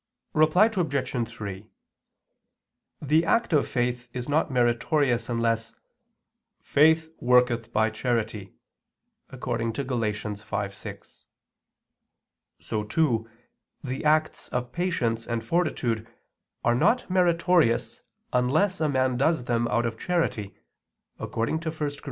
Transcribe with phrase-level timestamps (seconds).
[0.33, 1.29] Reply Obj.
[1.31, 1.69] 3:
[3.03, 5.75] The act of faith is not meritorious unless
[6.59, 7.15] "faith...
[7.21, 8.55] worketh by charity"
[9.29, 9.37] (Gal.
[9.39, 11.25] 5:6).
[12.59, 13.29] So, too,
[13.83, 16.07] the acts of patience and fortitude
[16.65, 18.01] are not meritorious
[18.33, 20.55] unless a man does them out of charity,
[21.19, 21.89] according to 1 Cor.